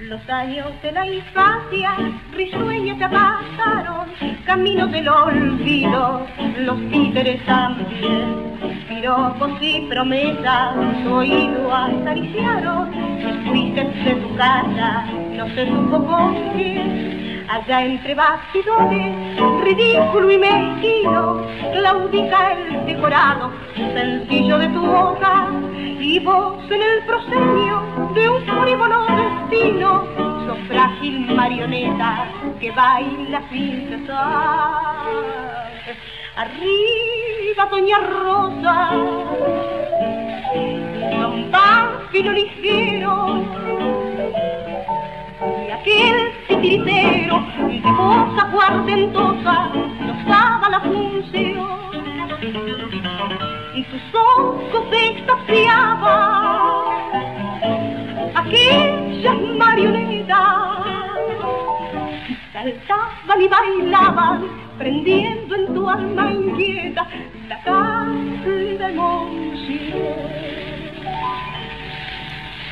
Los 0.00 0.20
años 0.28 0.68
de 0.80 0.92
la 0.92 1.06
infancia 1.06 1.96
risueños 2.32 2.98
ya 3.00 3.10
pasaron, 3.10 4.06
camino 4.46 4.86
del 4.86 5.08
olvido, 5.08 6.24
los 6.60 6.78
títeres 6.88 7.44
también. 7.44 8.48
Piropos 8.88 9.50
y 9.60 9.80
promesas, 9.88 10.76
su 11.02 11.12
oído 11.12 11.74
acariciaron, 11.74 12.90
fuiste 13.48 13.84
de 13.84 14.14
tu 14.14 14.36
casa, 14.36 15.04
no 15.32 15.48
se 15.48 15.66
supo 15.66 16.06
con. 16.06 16.36
Allá 17.48 17.82
entre 17.82 18.14
bastidores, 18.14 19.40
ridículo 19.62 20.30
y 20.30 20.38
mezquino, 20.38 21.46
claudica 21.72 22.52
el 22.52 22.84
decorado, 22.84 23.50
sencillo 23.74 24.58
de 24.58 24.68
tu 24.68 24.86
boca, 24.86 25.48
y 25.98 26.18
vos 26.20 26.62
en 26.70 26.82
el 26.82 27.04
proscenio 27.06 28.10
de 28.14 28.28
un 28.28 28.42
frívono 28.44 29.06
destino, 29.06 30.04
sos 30.46 30.58
frágil 30.68 31.34
marioneta 31.34 32.28
que 32.60 32.70
baila 32.70 33.42
sin 33.50 33.88
cesar. 33.88 34.96
Arriba, 36.36 37.64
doña 37.70 37.98
Rosa, 37.98 38.90
don 41.18 41.50
Pánfilo 41.50 42.32
ligero, 42.32 43.42
aquel 45.72 46.37
titiritero 46.60 47.46
de 47.68 47.80
cosa 47.82 48.50
cuartentosa 48.52 49.70
nos 50.00 50.26
daba 50.26 50.68
la 50.70 50.80
función. 50.80 51.68
Y 53.74 53.82
tus 53.84 54.02
ojos 54.14 54.84
extasiaban 54.92 56.48
aquellas 58.34 59.40
marionetas 59.56 60.38
saltaban 62.52 63.42
y 63.42 63.48
bailaban, 63.48 64.48
prendiendo 64.78 65.54
en 65.54 65.74
tu 65.74 65.88
alma 65.88 66.32
inquieta 66.32 67.06
la 67.48 67.62
cálida 67.62 68.90
emoción. 68.90 70.47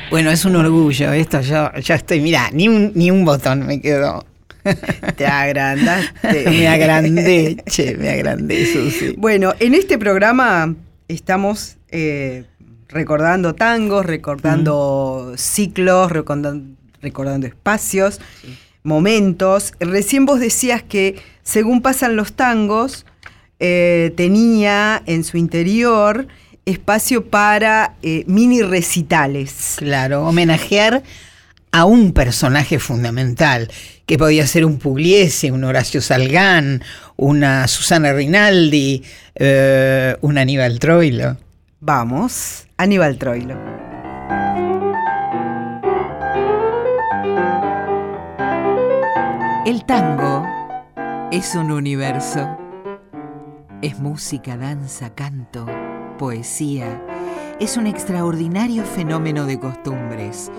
Bueno, 0.09 0.31
es 0.31 0.45
un 0.45 0.55
orgullo 0.55 1.11
esto, 1.11 1.41
yo 1.41 1.71
ya 1.73 1.95
estoy, 1.95 2.21
mira, 2.21 2.49
ni 2.53 2.69
un, 2.69 2.93
ni 2.95 3.11
un 3.11 3.25
botón 3.25 3.65
me 3.67 3.81
quedó. 3.81 4.25
Te 5.15 5.25
agrandaste. 5.25 6.45
me 6.49 6.67
agrandé, 6.67 7.57
che, 7.65 7.95
me 7.97 8.09
agrandé, 8.09 8.65
Susi. 8.65 9.15
Bueno, 9.17 9.53
en 9.59 9.73
este 9.73 9.97
programa 9.97 10.75
estamos 11.09 11.75
eh, 11.89 12.45
recordando 12.87 13.53
tangos, 13.53 14.05
recordando 14.05 15.33
ciclos, 15.35 16.11
recordando, 16.11 16.75
recordando 17.01 17.47
espacios, 17.47 18.21
momentos. 18.83 19.73
Recién 19.79 20.25
vos 20.25 20.39
decías 20.39 20.83
que 20.83 21.15
según 21.43 21.81
pasan 21.81 22.15
los 22.15 22.33
tangos, 22.33 23.05
eh, 23.59 24.13
tenía 24.15 25.01
en 25.05 25.23
su 25.23 25.37
interior 25.37 26.27
espacio 26.67 27.25
para 27.25 27.95
eh, 28.03 28.23
mini 28.27 28.61
recitales. 28.61 29.75
Claro, 29.77 30.27
homenajear 30.27 31.01
a 31.71 31.85
un 31.85 32.11
personaje 32.13 32.79
fundamental, 32.79 33.69
que 34.05 34.17
podía 34.17 34.47
ser 34.47 34.65
un 34.65 34.77
Pugliese, 34.77 35.51
un 35.51 35.63
Horacio 35.63 36.01
Salgán, 36.01 36.83
una 37.15 37.67
Susana 37.67 38.13
Rinaldi, 38.13 39.03
eh, 39.35 40.15
un 40.21 40.37
Aníbal 40.37 40.79
Troilo. 40.79 41.37
Vamos, 41.79 42.67
Aníbal 42.77 43.17
Troilo. 43.17 43.55
El 49.65 49.85
tango 49.85 50.45
es 51.31 51.55
un 51.55 51.71
universo. 51.71 52.57
Es 53.81 53.99
música, 53.99 54.57
danza, 54.57 55.13
canto, 55.13 55.67
poesía. 56.17 57.01
Es 57.59 57.77
un 57.77 57.87
extraordinario 57.87 58.83
fenómeno 58.83 59.45
de 59.45 59.59
costumbres, 59.59 60.51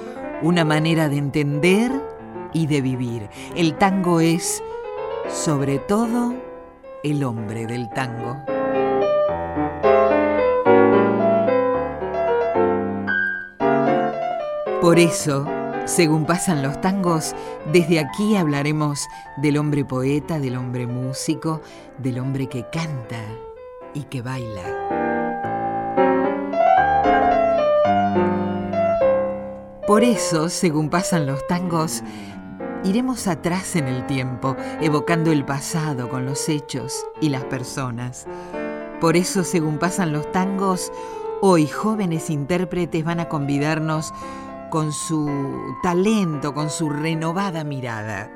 una 0.42 0.64
manera 0.64 1.08
de 1.08 1.18
entender 1.18 1.92
y 2.52 2.66
de 2.66 2.80
vivir. 2.80 3.28
El 3.54 3.76
tango 3.76 4.20
es, 4.20 4.62
sobre 5.28 5.78
todo, 5.78 6.34
el 7.04 7.22
hombre 7.24 7.66
del 7.66 7.88
tango. 7.90 8.36
Por 14.80 14.98
eso, 14.98 15.46
según 15.84 16.24
pasan 16.24 16.62
los 16.62 16.80
tangos, 16.80 17.34
desde 17.72 17.98
aquí 17.98 18.36
hablaremos 18.36 19.06
del 19.36 19.58
hombre 19.58 19.84
poeta, 19.84 20.38
del 20.38 20.56
hombre 20.56 20.86
músico, 20.86 21.62
del 21.98 22.20
hombre 22.20 22.46
que 22.46 22.64
canta 22.70 23.20
y 23.94 24.04
que 24.04 24.22
baila. 24.22 25.27
Por 29.88 30.04
eso, 30.04 30.50
según 30.50 30.90
pasan 30.90 31.24
los 31.24 31.46
tangos, 31.46 32.02
iremos 32.84 33.26
atrás 33.26 33.74
en 33.74 33.88
el 33.88 34.04
tiempo, 34.04 34.54
evocando 34.82 35.32
el 35.32 35.46
pasado 35.46 36.10
con 36.10 36.26
los 36.26 36.50
hechos 36.50 37.06
y 37.22 37.30
las 37.30 37.44
personas. 37.44 38.26
Por 39.00 39.16
eso, 39.16 39.44
según 39.44 39.78
pasan 39.78 40.12
los 40.12 40.30
tangos, 40.30 40.92
hoy 41.40 41.66
jóvenes 41.66 42.28
intérpretes 42.28 43.02
van 43.02 43.18
a 43.18 43.30
convidarnos 43.30 44.12
con 44.68 44.92
su 44.92 45.26
talento, 45.82 46.52
con 46.52 46.68
su 46.68 46.90
renovada 46.90 47.64
mirada. 47.64 48.30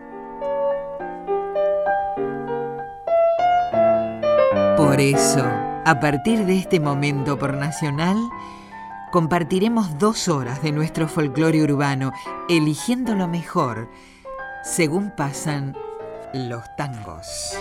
Por 4.79 5.03
eso, 5.03 5.45
a 5.85 6.01
partir 6.01 6.47
de 6.47 6.57
este 6.57 6.81
momento 6.81 7.39
por 7.39 7.53
Nacional, 7.59 8.17
compartiremos 9.13 9.99
dos 9.99 10.27
horas 10.27 10.63
de 10.63 10.73
nuestro 10.73 11.07
folclore 11.07 11.63
urbano, 11.63 12.13
eligiendo 12.49 13.15
lo 13.15 13.29
mejor, 13.29 13.91
según 14.65 15.13
pasan 15.15 15.77
los 16.33 16.65
tangos. 16.77 17.55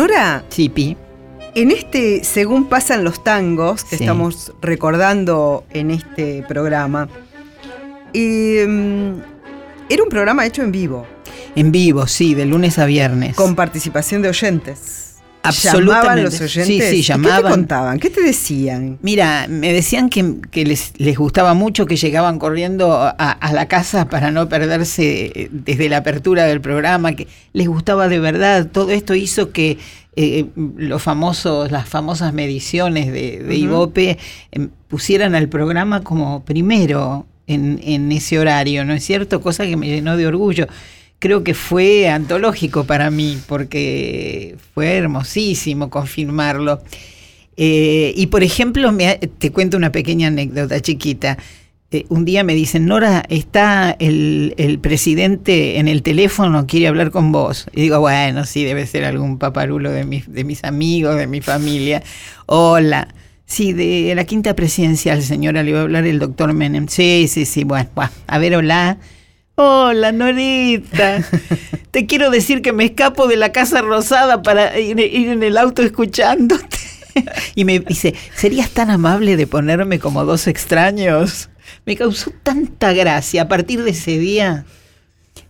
Nora, 0.00 0.44
Sí, 0.50 0.68
Pi. 0.68 0.94
en 1.54 1.70
este 1.70 2.22
Según 2.22 2.68
pasan 2.68 3.02
los 3.02 3.24
tangos, 3.24 3.82
que 3.82 3.96
Sí. 3.96 4.04
estamos 4.04 4.52
recordando 4.60 5.64
en 5.70 5.90
este 5.90 6.44
programa, 6.46 7.08
eh, 8.12 8.66
era 9.88 10.02
un 10.02 10.08
programa 10.10 10.44
hecho 10.44 10.62
en 10.62 10.70
vivo, 10.70 11.06
En 11.54 11.72
vivo, 11.72 12.06
sí, 12.06 12.34
de 12.34 12.44
lunes 12.44 12.78
a 12.78 12.84
viernes. 12.84 13.36
con 13.36 13.54
participación 13.54 14.20
de 14.20 14.28
oyentes. 14.28 15.15
Absolutamente. 15.48 15.94
¿Llamaban 15.94 16.24
los 16.24 16.40
oyentes? 16.40 16.66
Sí, 16.66 16.72
sí, 16.72 16.76
¿Y 16.76 16.78
¿Qué 16.80 16.96
te 16.96 17.02
llamaban. 17.02 17.52
contaban? 17.52 17.98
¿Qué 17.98 18.10
te 18.10 18.22
decían? 18.22 18.98
Mira, 19.02 19.46
me 19.48 19.72
decían 19.72 20.08
que, 20.08 20.36
que 20.50 20.64
les, 20.64 20.92
les 20.98 21.16
gustaba 21.16 21.54
mucho, 21.54 21.86
que 21.86 21.96
llegaban 21.96 22.38
corriendo 22.38 22.92
a, 22.92 23.10
a 23.10 23.52
la 23.52 23.68
casa 23.68 24.08
para 24.08 24.30
no 24.30 24.48
perderse 24.48 25.32
eh, 25.34 25.48
desde 25.50 25.88
la 25.88 25.98
apertura 25.98 26.44
del 26.44 26.60
programa, 26.60 27.12
que 27.14 27.28
les 27.52 27.68
gustaba 27.68 28.08
de 28.08 28.18
verdad. 28.18 28.68
Todo 28.70 28.90
esto 28.90 29.14
hizo 29.14 29.52
que 29.52 29.78
eh, 30.18 30.46
los 30.56 31.02
famosos, 31.02 31.70
las 31.70 31.86
famosas 31.88 32.32
mediciones 32.32 33.12
de. 33.12 33.54
Ibope 33.54 34.16
em, 34.50 34.70
pusieran 34.88 35.34
al 35.34 35.48
programa 35.48 36.00
como 36.02 36.42
primero 36.42 37.26
en, 37.46 37.78
en 37.82 38.10
ese 38.12 38.38
horario, 38.38 38.84
¿no 38.86 38.94
es 38.94 39.04
cierto? 39.04 39.42
Cosa 39.42 39.66
que 39.66 39.76
me 39.76 39.86
llenó 39.88 40.16
de 40.16 40.26
orgullo. 40.26 40.66
Creo 41.18 41.42
que 41.42 41.54
fue 41.54 42.08
antológico 42.08 42.84
para 42.84 43.10
mí, 43.10 43.38
porque 43.46 44.56
fue 44.74 44.96
hermosísimo 44.96 45.88
confirmarlo. 45.88 46.80
Eh, 47.56 48.12
y 48.14 48.26
por 48.26 48.42
ejemplo, 48.42 48.92
me 48.92 49.16
te 49.16 49.50
cuento 49.50 49.76
una 49.76 49.92
pequeña 49.92 50.28
anécdota 50.28 50.80
chiquita. 50.80 51.38
Eh, 51.90 52.04
un 52.08 52.24
día 52.24 52.44
me 52.44 52.54
dicen, 52.54 52.86
Nora, 52.86 53.24
está 53.28 53.96
el, 53.98 54.54
el 54.58 54.78
presidente 54.78 55.78
en 55.78 55.88
el 55.88 56.02
teléfono, 56.02 56.66
quiere 56.66 56.88
hablar 56.88 57.10
con 57.10 57.32
vos. 57.32 57.66
Y 57.72 57.82
digo, 57.82 58.00
bueno, 58.00 58.44
sí, 58.44 58.64
debe 58.64 58.86
ser 58.86 59.04
algún 59.04 59.38
paparulo 59.38 59.90
de 59.92 60.04
mis, 60.04 60.30
de 60.30 60.44
mis 60.44 60.64
amigos, 60.64 61.16
de 61.16 61.26
mi 61.26 61.40
familia. 61.40 62.02
Hola. 62.46 63.08
Sí, 63.48 63.72
de 63.72 64.12
la 64.16 64.24
quinta 64.24 64.56
presidencial, 64.56 65.22
señora, 65.22 65.62
le 65.62 65.72
va 65.72 65.78
a 65.78 65.82
hablar 65.82 66.04
el 66.04 66.18
doctor 66.18 66.52
Menem. 66.52 66.88
Sí, 66.88 67.28
sí, 67.28 67.46
sí, 67.46 67.62
bueno, 67.62 67.88
bueno. 67.94 68.10
a 68.26 68.38
ver, 68.38 68.56
hola. 68.56 68.98
Hola, 69.58 70.12
Norita. 70.12 71.24
Te 71.90 72.04
quiero 72.04 72.28
decir 72.28 72.60
que 72.60 72.74
me 72.74 72.84
escapo 72.84 73.26
de 73.26 73.36
la 73.36 73.52
Casa 73.52 73.80
Rosada 73.80 74.42
para 74.42 74.78
ir, 74.78 75.00
ir 75.00 75.30
en 75.30 75.42
el 75.42 75.56
auto 75.56 75.82
escuchándote. 75.82 76.76
Y 77.54 77.64
me 77.64 77.78
dice, 77.78 78.14
¿serías 78.34 78.68
tan 78.68 78.90
amable 78.90 79.38
de 79.38 79.46
ponerme 79.46 79.98
como 79.98 80.26
dos 80.26 80.46
extraños? 80.46 81.48
Me 81.86 81.96
causó 81.96 82.30
tanta 82.42 82.92
gracia. 82.92 83.40
A 83.40 83.48
partir 83.48 83.82
de 83.82 83.92
ese 83.92 84.18
día 84.18 84.66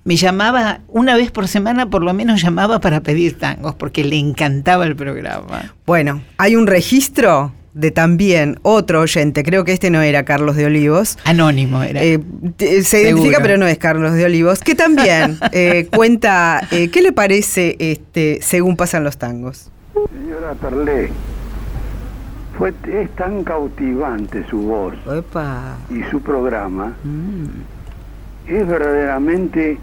me 0.04 0.14
llamaba, 0.14 0.82
una 0.86 1.16
vez 1.16 1.32
por 1.32 1.48
semana 1.48 1.90
por 1.90 2.04
lo 2.04 2.14
menos 2.14 2.40
llamaba 2.40 2.80
para 2.80 3.00
pedir 3.00 3.36
tangos, 3.36 3.74
porque 3.74 4.04
le 4.04 4.16
encantaba 4.16 4.86
el 4.86 4.94
programa. 4.94 5.74
Bueno, 5.84 6.22
hay 6.38 6.54
un 6.54 6.68
registro 6.68 7.52
de 7.76 7.90
también 7.90 8.58
otro 8.62 9.02
oyente, 9.02 9.42
creo 9.42 9.64
que 9.64 9.72
este 9.72 9.90
no 9.90 10.00
era 10.00 10.24
Carlos 10.24 10.56
de 10.56 10.64
Olivos. 10.64 11.18
Anónimo 11.24 11.82
era. 11.82 12.02
Eh, 12.02 12.18
se 12.58 12.82
Seguro. 12.82 13.08
identifica, 13.08 13.42
pero 13.42 13.58
no 13.58 13.66
es 13.66 13.76
Carlos 13.76 14.14
de 14.14 14.24
Olivos, 14.24 14.60
que 14.60 14.74
también 14.74 15.38
eh, 15.52 15.86
cuenta 15.94 16.66
eh, 16.70 16.90
qué 16.90 17.02
le 17.02 17.12
parece 17.12 17.76
este 17.78 18.40
según 18.40 18.76
pasan 18.76 19.04
los 19.04 19.18
tangos. 19.18 19.70
Señora 20.10 20.54
Perlé, 20.54 21.10
fue, 22.56 22.72
es 22.90 23.10
tan 23.14 23.44
cautivante 23.44 24.46
su 24.48 24.58
voz 24.62 24.94
Opa. 25.06 25.76
y 25.90 26.02
su 26.10 26.22
programa, 26.22 26.94
es 28.46 28.66
verdaderamente 28.66 29.76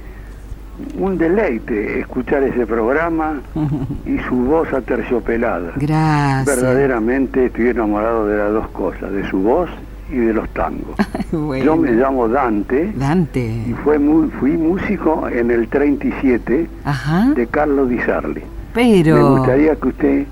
un 0.98 1.18
deleite 1.18 2.00
escuchar 2.00 2.44
ese 2.44 2.66
programa 2.66 3.42
y 4.06 4.18
su 4.28 4.36
voz 4.36 4.72
aterciopelada. 4.74 5.74
Gracias. 5.76 6.46
Verdaderamente 6.46 7.46
estoy 7.48 7.68
enamorado 7.70 8.28
de 8.28 8.38
las 8.38 8.52
dos 8.52 8.68
cosas, 8.70 9.12
de 9.12 9.28
su 9.30 9.40
voz 9.40 9.70
y 10.12 10.18
de 10.18 10.34
los 10.34 10.50
tangos. 10.50 10.96
Bueno. 11.32 11.66
Yo 11.66 11.76
me 11.78 11.92
llamo 11.94 12.28
Dante 12.28 12.92
y 12.96 13.00
Dante. 13.00 13.76
fue 13.84 13.98
mu- 13.98 14.30
fui 14.40 14.52
músico 14.52 15.28
en 15.28 15.50
el 15.50 15.68
37 15.68 16.68
Ajá. 16.86 17.32
de 17.34 17.48
Carlos 17.48 17.90
Di 17.90 17.98
Sarli. 18.02 18.44
Pero. 18.76 19.16
Me 19.16 19.38
gustaría 19.40 19.76
que 19.76 19.88
usted 19.88 20.26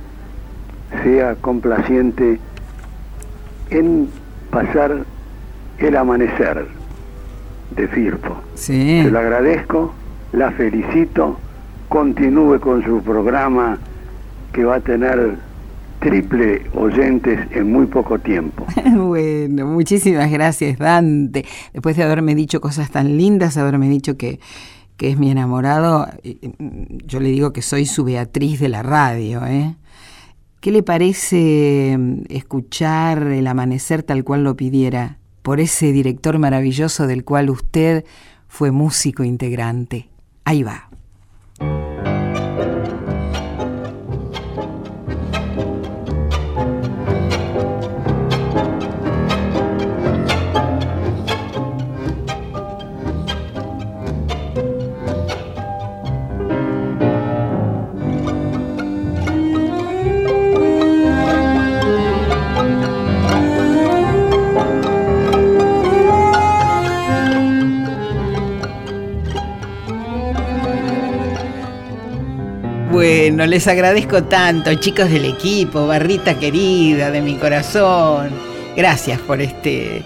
sea 1.04 1.34
complaciente 1.42 2.40
en 3.72 4.10
pasar 4.52 4.98
el 5.80 5.96
amanecer 5.98 6.68
de 7.76 7.88
Firpo. 7.88 8.36
Sí. 8.54 9.02
Se 9.04 9.10
lo 9.10 9.18
agradezco, 9.20 9.94
la 10.34 10.52
felicito, 10.52 11.38
continúe 11.90 12.60
con 12.60 12.84
su 12.84 13.02
programa 13.04 13.78
que 14.54 14.64
va 14.64 14.76
a 14.76 14.80
tener 14.80 15.38
triple 16.00 16.64
oyentes 16.74 17.40
en 17.52 17.72
muy 17.72 17.86
poco 17.86 18.20
tiempo. 18.20 18.66
Bueno, 18.92 19.68
muchísimas 19.68 20.32
gracias, 20.32 20.78
Dante. 20.78 21.46
Después 21.74 21.96
de 21.96 22.04
haberme 22.04 22.34
dicho 22.34 22.60
cosas 22.60 22.90
tan 22.92 23.18
lindas, 23.18 23.58
haberme 23.58 23.88
dicho 23.90 24.18
que, 24.18 24.40
que 24.98 25.10
es 25.10 25.18
mi 25.18 25.30
enamorado, 25.32 26.08
eh, 26.24 26.38
yo 27.06 27.20
le 27.20 27.30
digo 27.30 27.54
que 27.54 27.62
soy 27.62 27.86
su 27.86 28.04
Beatriz 28.04 28.60
de 28.60 28.70
la 28.70 28.84
radio, 28.84 29.46
¿eh? 29.46 29.76
¿Qué 30.62 30.72
le 30.72 30.84
parece 30.84 31.96
mm, 31.98 32.22
escuchar 32.30 33.24
el 33.24 33.48
amanecer 33.48 34.04
tal 34.04 34.24
cual 34.24 34.44
lo 34.44 34.56
pidiera 34.56 35.18
por 35.42 35.60
ese 35.60 35.92
director 35.92 36.38
maravilloso 36.40 37.08
del 37.08 37.24
cual 37.24 37.50
usted 37.50 38.06
fue 38.48 38.72
músico 38.72 39.24
integrante? 39.24 40.11
Ahí 40.46 40.64
va. 40.64 40.91
Les 73.52 73.68
agradezco 73.68 74.24
tanto, 74.24 74.74
chicos 74.76 75.10
del 75.10 75.26
equipo, 75.26 75.86
barrita 75.86 76.40
querida 76.40 77.12
de 77.12 77.22
mi 77.22 77.36
corazón. 77.36 78.30
Gracias 78.78 79.20
por 79.20 79.42
este 79.42 80.04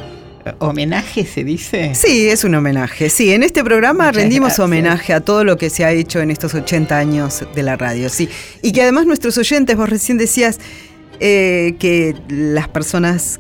homenaje, 0.58 1.28
se 1.28 1.44
dice. 1.44 1.94
Sí, 1.94 2.28
es 2.28 2.44
un 2.44 2.56
homenaje. 2.56 3.08
Sí, 3.12 3.32
en 3.32 3.44
este 3.44 3.64
programa 3.64 4.06
Muchas 4.06 4.16
rendimos 4.16 4.48
gracias. 4.48 4.66
homenaje 4.66 5.14
a 5.14 5.22
todo 5.22 5.44
lo 5.44 5.60
que 5.60 5.70
se 5.70 5.86
ha 5.86 5.92
hecho 5.92 6.22
en 6.22 6.32
estos 6.32 6.56
80 6.56 6.98
años 6.98 7.44
de 7.54 7.62
la 7.62 7.76
radio. 7.76 8.10
Sí, 8.10 8.28
y 8.64 8.72
que 8.72 8.82
además 8.82 9.06
nuestros 9.06 9.38
oyentes, 9.38 9.78
vos 9.78 9.90
recién 9.90 10.18
decías 10.18 10.60
eh, 11.20 11.76
que 11.78 12.16
las 12.28 12.68
personas 12.68 13.40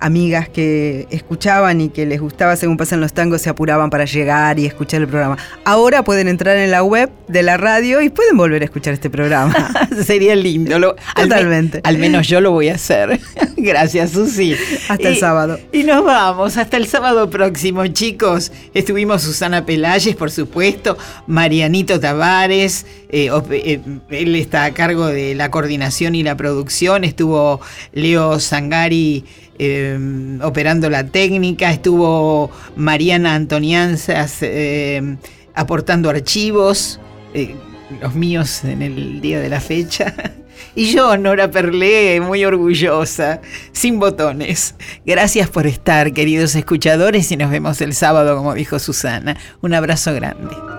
amigas 0.00 0.48
que 0.48 1.06
escuchaban 1.10 1.80
y 1.80 1.88
que 1.88 2.04
les 2.06 2.20
gustaba 2.20 2.56
según 2.56 2.76
pasan 2.76 3.00
los 3.00 3.12
tangos 3.12 3.42
se 3.42 3.48
apuraban 3.50 3.88
para 3.90 4.04
llegar 4.04 4.58
y 4.58 4.66
escuchar 4.66 5.00
el 5.02 5.08
programa. 5.08 5.38
Ahora 5.64 6.02
pueden 6.04 6.28
entrar 6.28 6.56
en 6.56 6.70
la 6.70 6.82
web 6.82 7.10
de 7.28 7.42
la 7.42 7.56
radio 7.56 8.00
y 8.02 8.08
pueden 8.10 8.36
volver 8.36 8.62
a 8.62 8.64
escuchar 8.66 8.94
este 8.94 9.10
programa. 9.10 9.54
Sería 10.04 10.36
lindo. 10.36 10.78
lo- 10.78 10.96
al 11.14 11.28
me- 11.28 11.34
Totalmente. 11.34 11.80
Al, 11.84 11.98
menos 11.98 12.28
yo 12.28 12.40
lo 12.40 12.50
voy 12.52 12.68
a 12.68 12.74
hacer. 12.74 13.18
Gracias, 13.56 14.10
Susi. 14.12 14.54
Hasta 14.88 15.08
el 15.08 15.16
sábado. 15.16 15.58
Y 15.72 15.82
nos 15.84 16.04
vamos. 16.04 16.56
Hasta 16.56 16.76
el 16.76 16.86
sábado 16.86 17.30
próximo, 17.30 17.86
chicos. 17.86 18.52
Estuvimos 18.74 19.22
Susana 19.22 19.64
Pelayes, 19.66 20.14
por 20.14 20.30
supuesto, 20.30 20.96
Marianito 21.26 21.98
Tavares. 22.00 22.86
eh, 23.08 23.30
eh, 23.50 23.80
él 24.10 24.36
está 24.36 24.64
a 24.64 24.72
cargo 24.74 25.06
de 25.06 25.34
la 25.34 25.50
coordinación 25.50 26.14
y 26.14 26.22
la 26.22 26.36
producción. 26.36 27.04
Estuvo 27.04 27.60
Leo 27.92 28.38
Sangari. 28.40 29.24
Eh, 29.58 30.38
operando 30.42 30.90
la 30.90 31.06
técnica, 31.06 31.72
estuvo 31.72 32.50
Mariana 32.76 33.34
Antonianzas 33.34 34.38
eh, 34.42 35.16
aportando 35.54 36.10
archivos, 36.10 37.00
eh, 37.34 37.54
los 38.00 38.14
míos 38.14 38.64
en 38.64 38.82
el 38.82 39.20
día 39.20 39.40
de 39.40 39.48
la 39.48 39.60
fecha. 39.60 40.14
Y 40.74 40.92
yo, 40.92 41.16
Nora 41.16 41.50
Perlé, 41.50 42.20
muy 42.20 42.44
orgullosa, 42.44 43.40
sin 43.72 43.98
botones. 43.98 44.74
Gracias 45.06 45.48
por 45.48 45.66
estar, 45.66 46.12
queridos 46.12 46.54
escuchadores, 46.54 47.32
y 47.32 47.36
nos 47.38 47.50
vemos 47.50 47.80
el 47.80 47.94
sábado, 47.94 48.36
como 48.36 48.52
dijo 48.52 48.78
Susana. 48.78 49.38
Un 49.62 49.72
abrazo 49.72 50.12
grande. 50.12 50.75